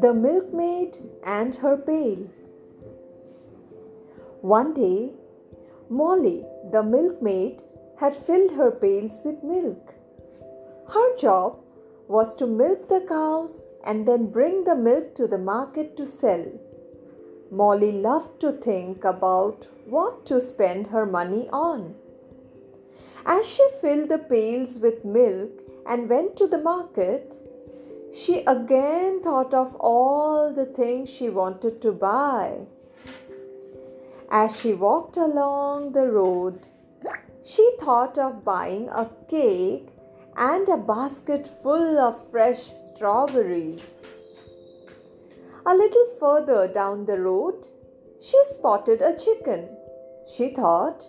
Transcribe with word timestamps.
The 0.00 0.12
Milkmaid 0.12 0.98
and 1.24 1.54
Her 1.54 1.76
Pail. 1.76 2.26
One 4.40 4.74
day, 4.74 5.12
Molly, 5.88 6.44
the 6.72 6.82
milkmaid, 6.82 7.62
had 8.00 8.16
filled 8.16 8.50
her 8.52 8.72
pails 8.72 9.22
with 9.24 9.44
milk. 9.44 9.94
Her 10.88 11.16
job 11.16 11.60
was 12.08 12.34
to 12.36 12.46
milk 12.48 12.88
the 12.88 13.04
cows 13.08 13.62
and 13.84 14.08
then 14.08 14.30
bring 14.30 14.64
the 14.64 14.74
milk 14.74 15.14
to 15.14 15.28
the 15.28 15.38
market 15.38 15.96
to 15.98 16.06
sell. 16.08 16.46
Molly 17.52 17.92
loved 17.92 18.40
to 18.40 18.52
think 18.52 19.04
about 19.04 19.68
what 19.86 20.26
to 20.26 20.40
spend 20.40 20.88
her 20.88 21.06
money 21.06 21.48
on. 21.52 21.94
As 23.26 23.46
she 23.46 23.68
filled 23.80 24.08
the 24.08 24.18
pails 24.18 24.78
with 24.78 25.04
milk 25.04 25.50
and 25.86 26.08
went 26.08 26.36
to 26.36 26.46
the 26.46 26.58
market, 26.58 27.36
she 28.12 28.40
again 28.44 29.20
thought 29.22 29.52
of 29.52 29.74
all 29.76 30.52
the 30.52 30.66
things 30.66 31.08
she 31.10 31.28
wanted 31.28 31.80
to 31.82 31.92
buy. 31.92 32.66
As 34.30 34.56
she 34.56 34.74
walked 34.74 35.16
along 35.16 35.92
the 35.92 36.06
road, 36.06 36.66
she 37.44 37.76
thought 37.80 38.18
of 38.18 38.44
buying 38.44 38.88
a 38.88 39.10
cake 39.28 39.88
and 40.36 40.68
a 40.68 40.76
basket 40.76 41.48
full 41.62 41.98
of 41.98 42.30
fresh 42.30 42.62
strawberries. 42.62 43.82
A 45.66 45.74
little 45.74 46.06
further 46.20 46.68
down 46.68 47.04
the 47.06 47.20
road, 47.20 47.66
she 48.20 48.38
spotted 48.46 49.02
a 49.02 49.16
chicken. 49.18 49.68
She 50.26 50.54
thought, 50.54 51.04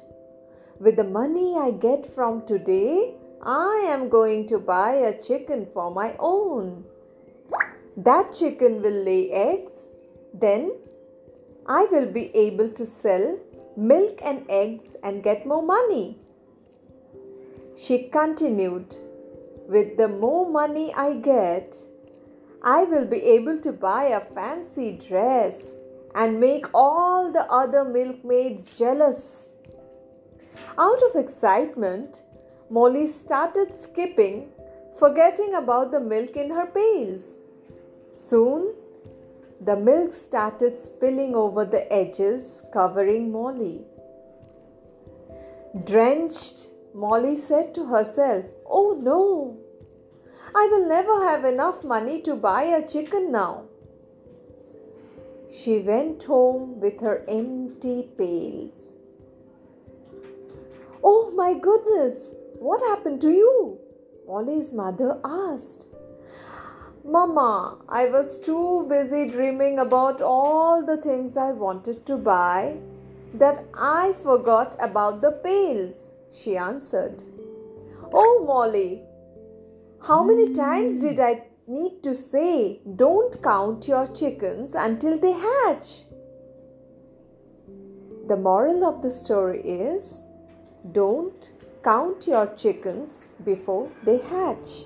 with 0.80 0.96
the 0.96 1.04
money 1.04 1.56
I 1.58 1.72
get 1.72 2.14
from 2.16 2.46
today, 2.48 3.16
I 3.42 3.86
am 3.88 4.10
going 4.10 4.48
to 4.48 4.60
buy 4.60 4.94
a 4.94 5.22
chicken 5.22 5.68
for 5.74 5.92
my 5.92 6.16
own. 6.20 6.86
That 7.98 8.34
chicken 8.34 8.82
will 8.82 9.04
lay 9.04 9.32
eggs. 9.32 9.88
Then 10.34 10.72
I 11.66 11.86
will 11.86 12.06
be 12.06 12.32
able 12.36 12.70
to 12.70 12.86
sell 12.86 13.38
milk 13.76 14.20
and 14.24 14.46
eggs 14.50 14.96
and 15.04 15.24
get 15.24 15.46
more 15.46 15.62
money. 15.62 16.18
She 17.78 18.10
continued, 18.10 18.96
With 19.68 19.98
the 19.98 20.08
more 20.08 20.50
money 20.50 20.94
I 20.94 21.14
get, 21.14 21.78
I 22.64 22.84
will 22.84 23.06
be 23.06 23.22
able 23.36 23.60
to 23.60 23.72
buy 23.72 24.06
a 24.06 24.34
fancy 24.34 24.94
dress 24.94 25.74
and 26.16 26.40
make 26.40 26.66
all 26.74 27.32
the 27.32 27.46
other 27.52 27.86
milkmaids 27.86 28.66
jealous. 28.66 29.49
Out 30.78 31.02
of 31.04 31.16
excitement, 31.16 32.24
Molly 32.70 33.08
started 33.08 33.74
skipping, 33.74 34.50
forgetting 34.98 35.56
about 35.56 35.92
the 35.92 36.00
milk 36.00 36.36
in 36.36 36.50
her 36.52 36.68
pails. 36.68 37.38
Soon, 38.16 38.74
the 39.62 39.76
milk 39.76 40.14
started 40.14 40.80
spilling 40.80 41.36
over 41.36 41.66
the 41.66 41.92
edges, 41.92 42.66
covering 42.72 43.32
Molly. 43.32 43.82
Drenched, 45.84 46.68
Molly 46.94 47.36
said 47.36 47.74
to 47.76 47.86
herself, 47.86 48.46
Oh 48.66 48.98
no! 49.02 49.58
I 50.56 50.68
will 50.72 50.88
never 50.88 51.28
have 51.28 51.46
enough 51.46 51.84
money 51.84 52.22
to 52.22 52.36
buy 52.36 52.64
a 52.64 52.88
chicken 52.88 53.32
now. 53.32 53.66
She 55.52 55.80
went 55.80 56.24
home 56.24 56.80
with 56.80 57.02
her 57.02 57.24
empty 57.28 58.10
pails. 58.18 58.90
My 61.40 61.54
goodness, 61.54 62.36
what 62.60 62.82
happened 62.82 63.22
to 63.22 63.30
you? 63.30 63.80
Molly's 64.28 64.74
mother 64.74 65.22
asked. 65.24 65.86
Mama, 67.06 67.78
I 67.88 68.08
was 68.08 68.42
too 68.42 68.86
busy 68.90 69.30
dreaming 69.30 69.80
about 69.80 70.22
all 70.22 70.86
the 70.86 70.98
things 70.98 71.38
I 71.38 71.52
wanted 71.52 72.06
to 72.08 72.18
buy 72.18 72.76
that 73.36 73.64
I 73.74 74.16
forgot 74.22 74.76
about 74.82 75.22
the 75.22 75.32
pails, 75.32 76.12
she 76.34 76.58
answered. 76.58 77.24
Oh, 78.12 78.44
Molly, 78.46 79.04
how 80.02 80.22
many 80.26 80.54
times 80.54 81.02
did 81.02 81.22
I 81.22 81.46
need 81.68 82.04
to 82.04 82.18
say, 82.18 82.82
don't 82.98 83.42
count 83.42 83.88
your 83.88 84.08
chickens 84.08 84.76
until 84.76 85.18
they 85.18 85.32
hatch? 85.32 86.04
The 88.28 88.36
moral 88.36 88.84
of 88.84 89.02
the 89.02 89.10
story 89.10 89.62
is 89.62 90.20
don't 90.92 91.52
count 91.84 92.26
your 92.28 92.48
chickens 92.56 93.28
before 93.44 93.92
they 94.04 94.18
hatch. 94.18 94.86